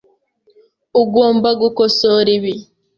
[1.01, 2.53] Ugomba gukosora ibi.